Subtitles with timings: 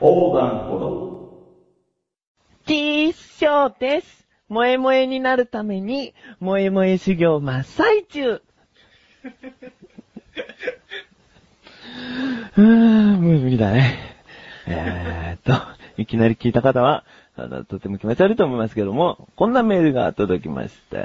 [0.00, 1.10] 横断歩道。
[2.66, 4.26] T ショーです。
[4.48, 8.40] 萌え萌えになるために、萌え萌え修行真っ最中。
[12.56, 13.98] うーん、無理だね。
[14.66, 15.52] えーっと、
[15.98, 17.04] いきなり聞いた方は、
[17.36, 20.96] あの、とても気持ち悪いと思いますけども、こんなメールが届きました。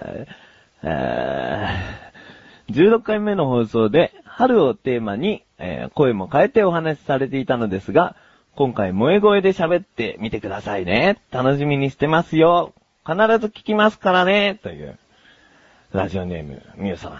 [0.83, 8.15] えー、16回目の放送で、春をテーマに、えー声も変えてお話しされていたのですが、
[8.55, 11.19] 今回萌え声で喋ってみてくださいね。
[11.29, 12.73] 楽しみにしてますよ。
[13.05, 14.57] 必ず聞きますからね。
[14.63, 14.97] という、
[15.91, 17.19] ラジオネーム、みゆさん。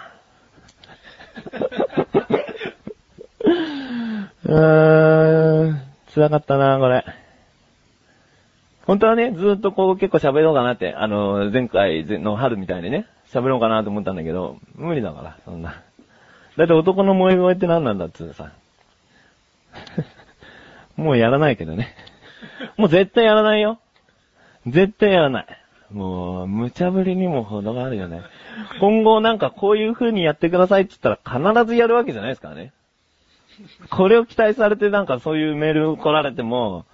[4.44, 5.82] うーん、
[6.14, 7.04] 辛かったな、これ。
[8.86, 15.82] 本当はね、ずっとこう結構喋ろうかなって、あの、前回の春みたいにね、喋ろうかなと思ったんだけど、無理だから、そんな。
[16.56, 18.52] だって男の萌え声って何なんだっつうさ。
[20.96, 21.94] もうやらないけどね。
[22.76, 23.78] もう絶対やらないよ。
[24.66, 25.46] 絶対やらない。
[25.90, 28.22] もう、無茶ぶりにも程があるよね。
[28.80, 32.72] 今後なんかこういう風にやってくださいって言ったら必ずやるわけじゃないですからね。
[33.90, 36.84] これを期待されてなんかそういうメール来られても、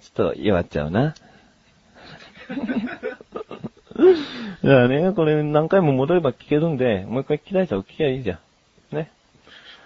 [0.00, 1.14] ちょっと弱っちゃうな。
[4.62, 8.38] だからね、これ何回も戻れば聞けるんで、もう一回聞きたい人は聞きゃいいじゃ
[8.92, 8.96] ん。
[8.96, 9.10] ね。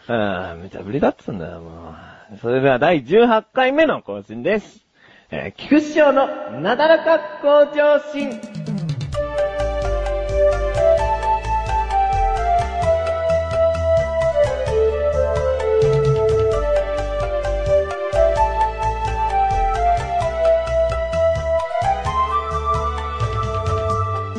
[0.07, 2.17] ああ、無茶ぶりだっつうんだよ、もう。
[2.37, 4.84] それでは第18回目の更新です。
[5.31, 6.27] えー、菊師匠の
[6.61, 8.39] なだらか向上心。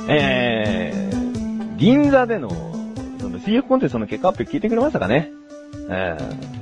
[0.08, 2.50] えー、銀座での、
[3.20, 5.39] その CF コンテストの結果発表聞いてくれましたかね？
[5.92, 6.16] え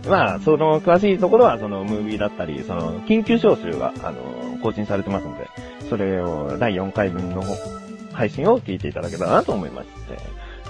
[0.03, 5.49] ー、まあ、その詳しいところは、そのムービーだったり、その緊急招集が、あの、更新されてますので、
[5.89, 7.43] それを第4回分の
[8.13, 10.17] 配信を聞いていただけたらなと思いまして、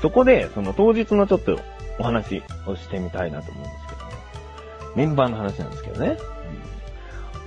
[0.01, 1.59] そこで、その当日のちょっと
[2.00, 4.16] お話をしてみたいなと思うんですけどね。
[4.95, 6.18] メンバーの話なんですけどね。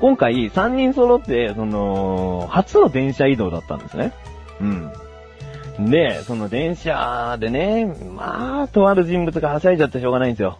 [0.00, 4.12] 今回、3人揃って、その、初の電車移動だったんですね。
[4.60, 5.90] うん。
[5.90, 10.58] で、その電車でね、まあ、とある人物がはしゃいじゃってしょうがないんですよ。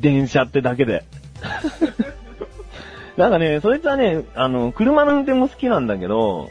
[0.00, 1.04] 電車ってだけで。
[3.16, 6.48] なんかね、そいつはね、あの、車の運転も好きなんだけど、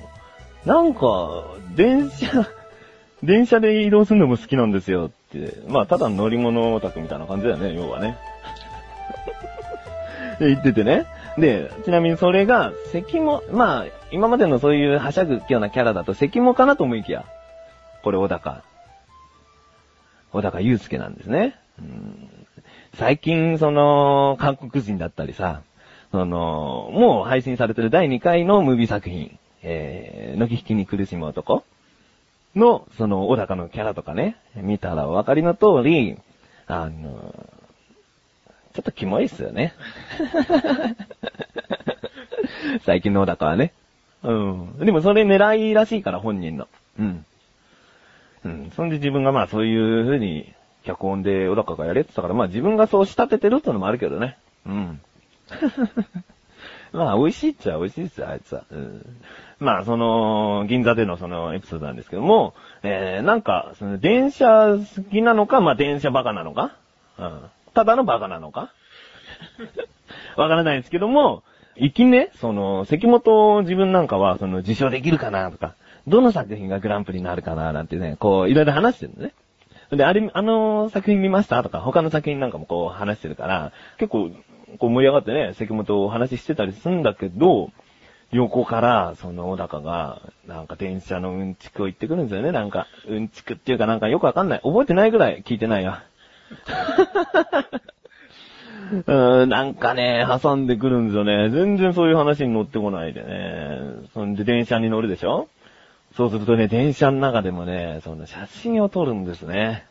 [0.66, 1.46] なんか、
[1.76, 2.48] 電車、
[3.24, 5.54] 電車で移動するのも好きなんですよって。
[5.68, 8.18] まあ、ただ乗り物オタクみたいな感じだよね、要はね。
[10.40, 11.06] で、言っててね。
[11.38, 17.26] で、ちなみにそれが、関も、まあ、今までのそういうはしゃぐようなキャラだと関もかなと思いきや、
[18.04, 18.64] これ小高。
[20.31, 21.56] 小高祐介なんですね。
[21.80, 22.39] うん
[23.00, 25.62] 最近、その、韓国人だったりさ、
[26.12, 31.64] その、もう配信されてる第2回のムービー作品、えー、のき引きに苦しむ男
[32.58, 36.18] の、その、小高のキャラとかね、見たらお分かりの通り、
[36.68, 37.34] あの、
[38.74, 39.74] ちょっとキモいっすよね。
[42.84, 43.72] 最近の小高はね。
[44.24, 44.78] うん。
[44.78, 46.68] でもそれ狙いらしいから、本人の。
[47.00, 47.26] うん。
[48.44, 48.72] うん。
[48.76, 50.54] そんで自分がまあそういう風に、
[50.84, 54.38] 脚本で小高がやれって言ったから、まあ自分がそう仕立ててるってのもあるけどね。
[54.66, 55.02] うん。
[56.92, 58.64] まあ美味しいっちゃ美味しいっすよ、あいつは。
[58.72, 59.06] うん。
[59.60, 66.76] まあその、銀座でのそのエピソードなんですけども、えー、なんか、その電車好きなのか、まあ電車バカなのか？
[67.18, 67.42] うん。
[67.74, 68.72] ただのバカなのか？
[70.36, 71.44] わからないんですけども、
[71.76, 75.76] いきね、その、関本自分なんかは、その、受賞できるかなとか、
[76.08, 79.34] どの作品がグランプリになるかななんてね、こう、いろいろ話してるのね。
[79.92, 84.30] で、あれ、あの作品見ましたとか、他の作品なんかもこう話してるから、結構、
[84.78, 87.72] こう盛り上がってね、関本お話ししてたりするんだけど、
[88.32, 92.86] 横から、その、小高が、なんか電車のうんちくを言ってくるんですよね、なんか。
[93.08, 94.62] うんちくっていうかなんかよくわかんない。
[94.63, 96.04] 覚えてないぐらい聞いてないや。
[98.92, 101.50] うーん、なんかね、挟んでくるんですよね。
[101.50, 103.80] 全然そういう話に乗ってこないでね。
[104.13, 105.48] そんで電車に乗るでしょ？
[106.16, 109.86] そうするとね、電車の中でもね、その写真を撮るんですね。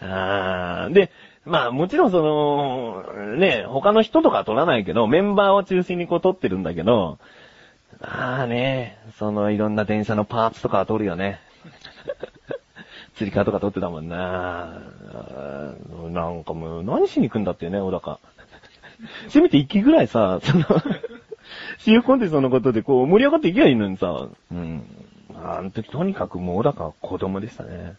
[0.00, 1.10] あーで、
[1.44, 7.18] まあもちろんその、ね、他の人とか撮らないけど、メンバーを中心にこう撮ってるんだけど、
[8.00, 11.40] まあね、そのいろんな電車のパーツとかは撮るよね。
[13.16, 14.78] 釣り革とか撮ってたもんな
[16.08, 18.18] なんかもう何しに行くんだってね、小高。
[19.28, 20.64] せめて一機ぐらいさ、その、
[21.78, 24.82] CF コンテストのことでこう盛り上がっていけばいいのにさ、うん。
[25.34, 27.94] あの時とにかくもう小高は子供でしたね。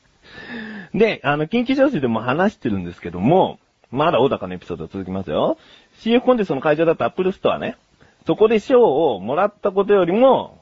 [0.94, 3.60] で、あの、近畿上司でも話してるんですけども、
[3.92, 5.58] まだ小高のエピソード続きますよ。
[6.00, 7.78] CF コンテストの会場だったアップルストアね。
[8.26, 10.62] そこで賞をもらったことよりも、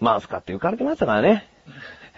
[0.00, 1.46] マウス買って浮かれてましたからね。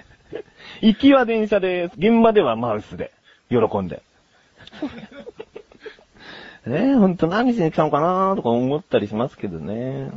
[0.80, 3.12] 行きは電車で、現場ではマウスで、
[3.50, 4.02] 喜んで。
[6.66, 10.10] ねえ、ほんと何しに来たのかなとか思ったりしますけどね。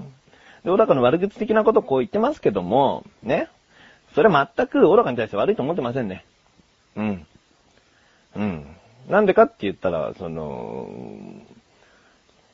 [0.63, 3.49] で、小高の悪口的なことこう言ってますけども、ね。
[4.13, 6.23] それ全く小高に対して悪いと思ってませんね。
[6.95, 7.25] うん。
[8.35, 8.65] うん。
[9.09, 10.89] なんでかって言ったら、その、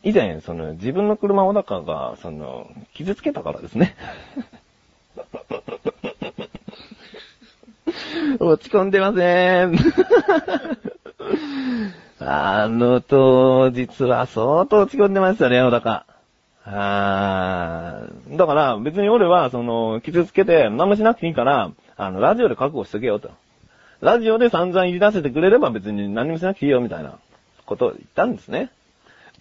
[0.04, 3.96] 以前、その、自分の車小高が、その、傷つけたからですね。
[8.40, 9.76] 落ち込んでません。
[12.24, 16.06] あの当日は相当落ち込んでましたね、小高。
[16.66, 23.32] あーだから別に俺は、その、傷つけて何もしなくていいから、あの、ラジオで覚悟しとけよと。
[24.02, 27.20] ラジオで散々言い出せてくれれば別に何もしなくていいよ、みたいな
[27.66, 28.72] ことを言ったんですね。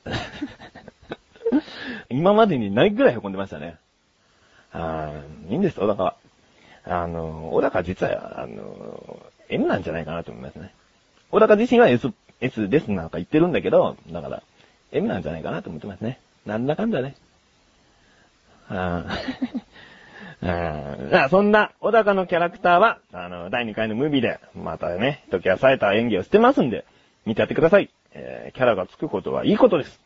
[2.11, 3.77] 今までにないぐらい凹んでましたね。
[4.73, 6.17] あーいいんですよ、小高は。
[6.85, 10.75] あの、小高実は、あの、M なんじゃないかなと思いますね。
[11.31, 14.43] 小高自身は S、S ですなんか言ってるんだけど、だから、
[14.93, 16.21] M なんじゃないかなと思ってますね。
[16.45, 17.15] なんだかんだね。
[18.69, 19.05] あ
[20.43, 26.85] ーあーそんな、小高のキャラクターは、あの、第2回のムービーで、またね、時は冴えた演技をしてますんで、
[27.27, 27.91] 見てやってください。
[28.13, 30.01] えー、キャラがつくことはいいことです。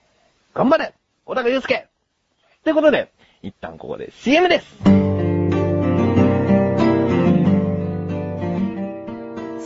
[0.55, 0.95] 頑張れ
[1.25, 4.79] 小高祐介ってことで、一旦ここで CM です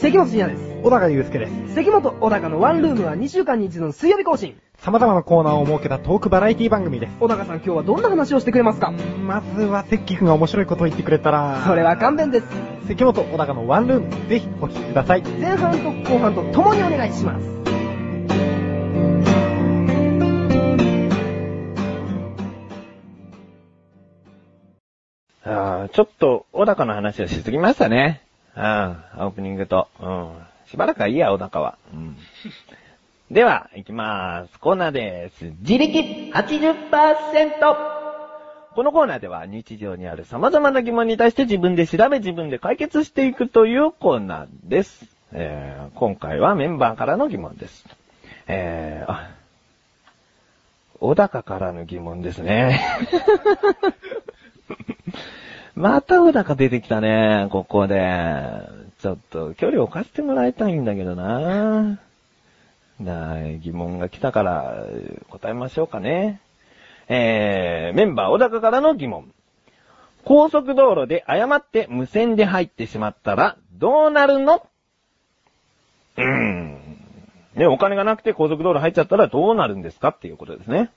[0.00, 0.67] 関本信也です。
[0.82, 1.74] 小高祐介です。
[1.74, 4.56] 関本小高のワンルームは2週間に一度の水曜日更新。
[4.78, 7.16] 様々なコーナーを設けたトークバラエティ番組です。
[7.18, 8.92] 小高さん今日はどんな話をしてくれますか？
[8.92, 12.46] まずは、関君が面白いことを言ってくれたら、それは勘弁です。
[12.86, 15.22] 関本小高のワンルーム、ぜひお聞きください。
[15.22, 17.58] 前半と後半と共にお願いします。
[25.44, 28.20] あーちょっと、小高の話はしすぎましたね。
[28.54, 29.88] ああ、オープニングと。
[30.00, 30.32] うん。
[30.70, 31.78] しばらくはいいや、小高は。
[31.92, 32.16] うん。
[33.30, 34.58] では、行きまーす。
[34.58, 35.44] コーナーです。
[35.60, 37.98] 自力 80%!
[38.74, 45.04] このコーナーでは日常にある様々な疑問に対して自分で調べ自分で解決していくというコーナーです。
[45.32, 47.84] えー、今回はメンバーからの疑問です。
[48.46, 49.30] えー、あ、
[51.00, 52.80] 小高からの疑問ですね。
[55.74, 58.87] また小高出てきたね、ここで。
[59.00, 62.00] ちょっと距離を置かせてもらいたいんだけどな
[63.00, 64.84] な疑問が来たから
[65.30, 66.40] 答えましょうかね。
[67.08, 69.32] えー、メンバー小高からの疑問。
[70.24, 74.66] 高速道路で誤って無線で入ってしまったらどうなるの？
[76.16, 76.78] うーん。
[77.54, 80.08] ね、お金がなくて高速道路入っちゃったらどうなるんですか？
[80.08, 80.90] っていうことですね。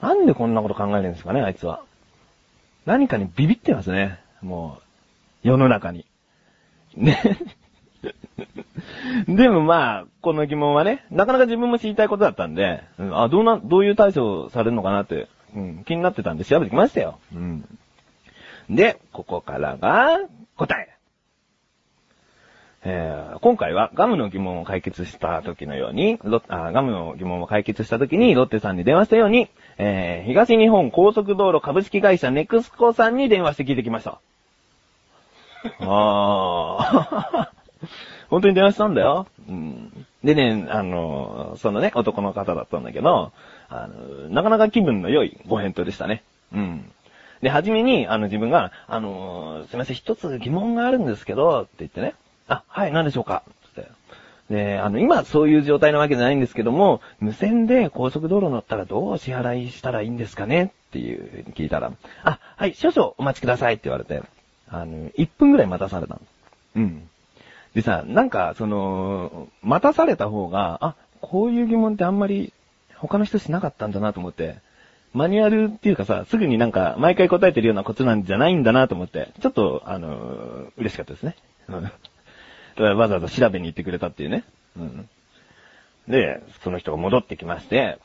[0.00, 1.82] なんでこんなこと考えるんですかね、あいつは。
[2.84, 4.20] 何かにビビってますね。
[4.42, 4.78] も
[5.42, 6.04] う、世の中に。
[6.96, 7.20] ね。
[9.28, 17.18] でもまあ、この疑問はね、なかなか自分も知りたいことだったんで、うんあ、どうな、どういう対処されるのかなって、うん、気になってたんで調べてきましたよ。
[17.34, 17.64] うん。
[18.68, 20.20] で、ここからが、
[20.56, 20.94] 答え。
[22.86, 34.20] えー今回はガムの疑問を解決した時のように、ロあガムの疑問を解決した時にロッテさんに電話したように、えー東日本高速道路株式会社ネクスコさんに電話して聞いてきました。
[35.80, 37.48] あー。
[38.30, 39.26] 本当に電話したんだよ。
[39.48, 40.06] うん。
[40.24, 43.32] でね、あの、そのね、男の方だったんだけど、
[43.68, 46.22] あの、なかなか気分の良いご返答でしたね。
[46.52, 46.90] うん。
[47.42, 52.14] で、はじめに、あの、自分が、あの、すいません、一つ疑問があるんですけど、って言ってね。
[52.48, 53.42] あ、はい、何でしょうか？
[53.74, 53.90] つって。
[54.50, 60.72] で、あの、今そういう状態なわけじゃないんですけども、無線で高速道路乗ったらどう支払いしたらいいんですかね？
[60.88, 61.92] っていうふうに聞いたら、
[62.24, 64.22] あ、はい、少々お待ちくださいって言われて、
[64.68, 66.20] あの、1分ぐらい待たされたの。
[66.76, 67.08] うん。
[67.74, 72.52] でさ、なんか、その、待たされた方が、あ、こういう疑問ってあんまり
[72.96, 74.58] 他の人しなかったんだなと思って、
[75.12, 81.36] マニュアルっていうかさ、すぐになんか毎回答えてるようなことなんじゃないんだなと思って、ちょっと、あの、嬉しかったですね。
[81.68, 81.82] うん。
[81.82, 81.94] だか
[82.76, 84.44] らわざわざ調べに行ってくれたっていうね。
[84.76, 85.08] うん。
[86.08, 87.98] で、その人が戻ってきまして、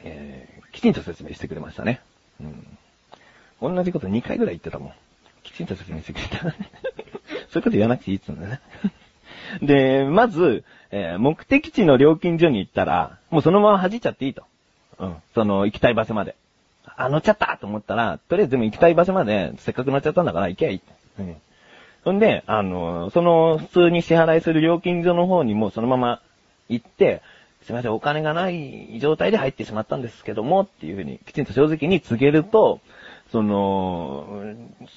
[0.00, 2.00] えー、きちんと説明してくれましたね。
[2.40, 2.78] うん。
[3.60, 4.92] 同じこと2回ぐらい言ってたもん。
[5.48, 6.38] きちんと説明してくれた。
[6.40, 6.54] そういう
[7.54, 8.60] こと言わなくていいっつうんだね。
[9.62, 14.44] で、まず、えー目的地の料金所に行ったら、もうそのまま弾いちゃっていいと。
[14.98, 15.16] うん。
[15.34, 16.34] その、行きたい場所まで。
[16.96, 20.80] あ、乗っちゃったと思ったら、とりあえずでも行きたい場所まで、せっかく乗っちゃったんだから行けばいい。
[21.20, 21.36] うん。
[22.04, 26.20] そんで、あの、その、普通に支払いする料金所の方にもうそのまま
[26.68, 27.22] 行って、
[27.62, 32.80] すいません、お金がない状態で入ってしまったんですけども、っていうふうに、きちんと正直に告げると、
[33.30, 34.42] その、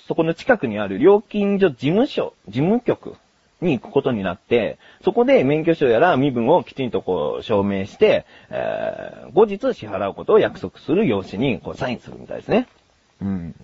[0.07, 3.15] そこの近くにある料金所事務所、事務局
[3.61, 12.67] に行くことになって、そこで免許証やら身分をきちんとこう証明して、えー後日支払うことを約束する用紙にこうサインするみたいですね。
[13.21, 13.55] うん。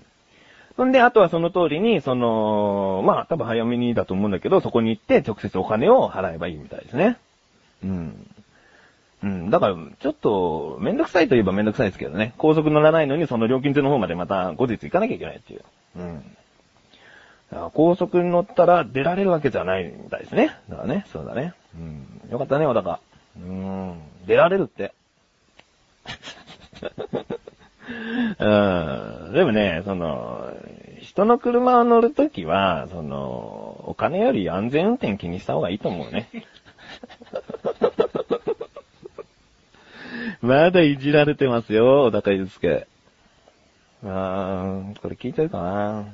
[0.78, 7.18] そんで、あとはその通りに、その、まあ、多分早めにだと思うんだけど、そこに行って直接お金を払えばいいみたいですね。
[7.84, 8.28] うん。
[9.24, 9.50] うん。
[9.50, 12.34] だから、ちょっと、めんどくさいといえばめんどくさいですけどね。
[12.38, 15.64] 高速乗らないのに、その料金所の方までまた後日行かなきゃいけないっていう。
[15.98, 16.24] うん。
[17.74, 20.58] 高速に乗ったら出られるわけじゃないみたいですね。
[20.70, 21.54] だからね、そうだね。
[21.76, 22.22] うん。
[22.30, 23.00] よかったね、小高。
[23.38, 24.02] うん。
[24.26, 24.94] 出られるって。
[28.40, 29.34] うん。
[29.34, 30.52] でもね、その、
[31.00, 36.30] 人の車を乗るときは、その、お金より安全運転気にした方がいいと思うね。
[40.42, 42.88] まだいじられてますよ、小高祐介。
[44.04, 46.06] あー、これ聞いてるかな？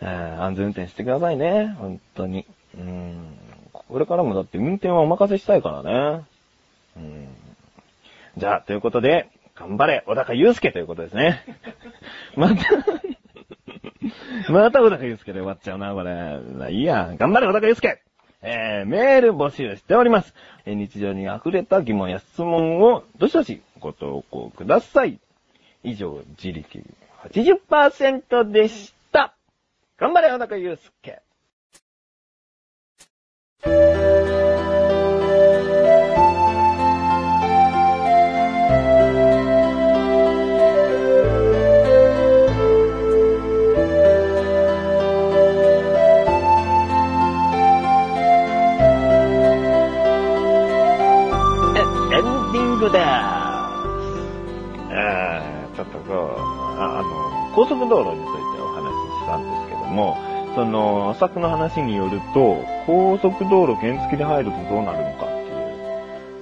[0.02, 2.46] あー安全運転してくださいね、本当に。
[2.76, 3.36] うん。
[3.72, 5.82] これからもだって運転はお任せしたいから
[6.18, 6.24] ね。
[6.96, 7.28] うん。
[8.36, 11.42] じゃあ、ということで、頑張れ、小高祐介ということですね。
[12.36, 12.62] また、
[14.52, 16.38] また小高祐介で終わっちゃうな、これ。
[16.38, 18.02] まあいいや、頑張れ、小高祐介
[18.42, 20.34] えー、メール募集しております。
[20.64, 25.20] えー日常に溢れた疑問や質問をどしどしご投稿ください。
[25.82, 26.82] 以上、自力
[27.32, 29.34] 80%でした。
[29.98, 31.22] 頑張れ、小高祐介。
[54.92, 60.16] えー、ちょっとこう、ああの、高速道路についてお話ししたんですけども、
[60.54, 62.56] その、浅くの話によると、
[62.86, 65.28] 高速道路原付で入るとどうなるのかっ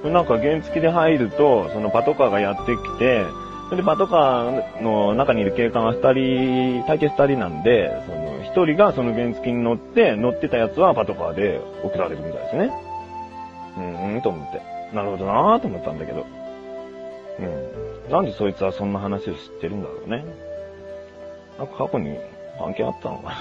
[0.03, 0.13] ていう。
[0.13, 3.25] なんか原付で入ると、そのパトカーがやってきて、
[3.69, 12.71] それでパトカーの中にいる警官が二人、大抵二人なんで、その一人がその原付に乗って、乗ってたやつはパトカーで送られるみたいですね。
[13.77, 14.63] うん、うん、と思って。
[14.95, 16.38] なるほどなぁと思ったんだけど。
[17.39, 18.11] うん。
[18.11, 20.25] なんでそいつはそんな話を知ってるんだろうね。
[21.59, 22.17] なんか過去に
[22.59, 23.37] 関係あったのかな。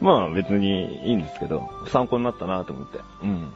[0.00, 2.98] まあ別にいいんですけど、参考になったなと思って。
[3.22, 3.52] うん。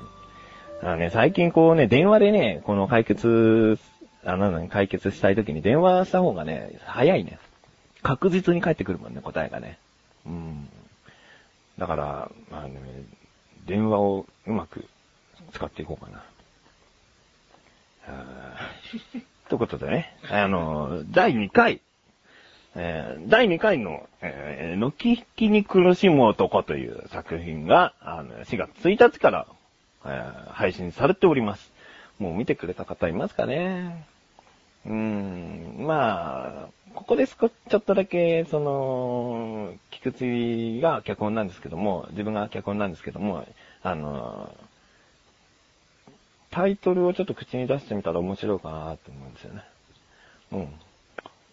[0.83, 3.79] あのね、最近こうね、電話でね、この解決、
[4.25, 7.39] あなんだね、解決したい時に電話した方がね、早いね。
[8.03, 9.79] 確実に返ってくるもんね、答えがね。
[10.27, 10.69] うん。
[11.79, 12.81] だから、まあね、
[13.67, 14.85] 電話をうまく
[15.53, 16.23] 使っていこうかな。
[18.09, 21.81] あーとということでね、あの、第2回、
[22.75, 29.47] えー第2回の、えー、のき引きに苦しむ男という作品が、あの、4月1日から、
[30.05, 31.73] えー配信されております。
[32.19, 34.07] もう見てくれた方いますかね
[34.85, 43.47] うーん、まあ、ここで少しちょっとだけ、その、菊池が脚本なんですけども、自分が脚本なんですけども、
[43.83, 44.55] あの、
[46.57, 49.63] タイトルをちょっと口に出してみたら面白いかなと思うんですよね。
[50.53, 50.69] うん。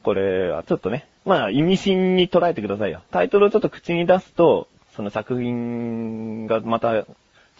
[0.02, 3.02] これはちょっとね、まあ意味深に捉えてくださいよ。
[3.12, 7.06] タイトルをちょっと口に出すと、その作品がまた、ち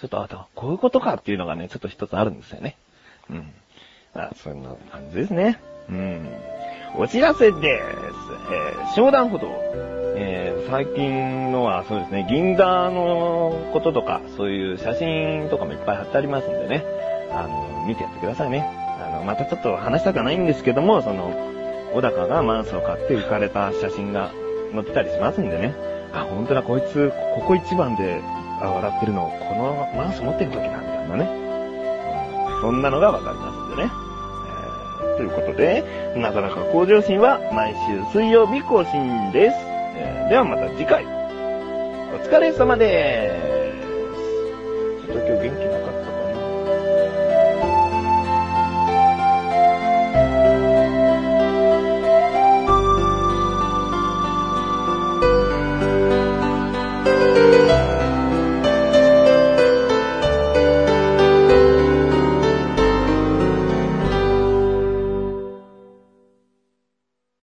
[0.04, 2.78] ょっと、あと、こういうことかっていうのがね、ちょっと一つあるんですよね。
[3.30, 3.52] うん。
[4.16, 5.60] まあ、そんな感じですね。
[5.90, 6.30] うん。
[6.96, 7.62] お知らせです。
[7.62, 9.50] えー、商談歩道。
[10.16, 17.13] えー、最近のはそうですね、銀座のこととか、そういう写真とかもいっぱい貼ってありますんでね。
[17.34, 18.66] あの、見てやってくださいね。
[19.02, 21.34] あの、またちょっと話したくはないんですけども、その、
[21.94, 24.32] 小高がマウスを買って浮かれた写真が
[24.72, 25.76] 載ってたりしますんでね。
[26.14, 28.22] あ、本当だ、こいつ、ここ一番で、
[28.62, 31.30] 笑ってるのを、このマウス持ってる時だ、みたいなね。
[32.62, 33.92] そんなのがわかりますんでね。
[35.02, 37.76] えーということで、なかなか向上心は毎
[38.14, 39.56] 週水曜日更新です。
[39.96, 41.06] えーではまた次回。
[41.06, 41.08] お
[42.26, 45.73] 疲れ様でーす。